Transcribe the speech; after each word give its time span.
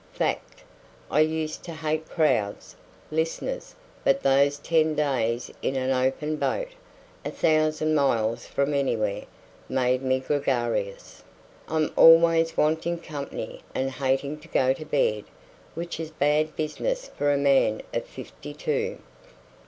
Fact. 0.13 0.63
I 1.11 1.19
used 1.19 1.61
to 1.65 1.73
hate 1.75 2.09
crowds, 2.09 2.75
listeners; 3.11 3.75
but 4.03 4.23
those 4.23 4.57
ten 4.57 4.95
days 4.95 5.51
in 5.61 5.75
an 5.75 5.91
open 5.91 6.37
boat, 6.37 6.69
a 7.23 7.29
thousand 7.29 7.93
miles 7.93 8.47
from 8.47 8.73
anywhere, 8.73 9.25
made 9.69 10.01
me 10.01 10.19
gregarious. 10.19 11.23
I'm 11.67 11.91
always 11.95 12.57
wanting 12.57 12.97
company 12.97 13.61
and 13.75 13.91
hating 13.91 14.39
to 14.39 14.47
go 14.47 14.73
to 14.73 14.85
bed, 14.85 15.25
which 15.75 15.99
is 15.99 16.09
bad 16.09 16.55
business 16.55 17.07
for 17.15 17.31
a 17.31 17.37
man 17.37 17.83
of 17.93 18.05
fifty 18.07 18.55
two." 18.55 18.97